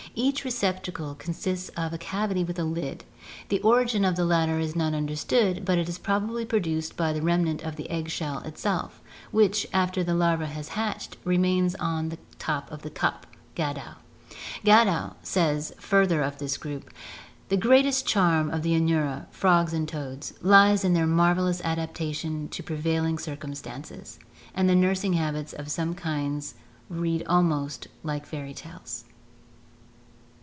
[0.13, 3.05] Each receptacle consists of a cavity with a lid;
[3.47, 7.21] the origin of the latter is not understood but it is probably produced by the
[7.21, 9.01] remnant of the egg shell itself,
[9.31, 13.25] which, after the larva is hatched, remains on the top of the cup
[13.55, 13.93] (Gadow).
[14.65, 16.93] Gadow says further of this group:
[17.47, 22.61] "The greatest charm of the Anura [frogs and toads] lies in their marvellous adaptation to
[22.61, 24.19] prevailing circumstances;
[24.53, 26.53] and the nursing habits of some kinds
[26.89, 29.05] read almost like fairy tales."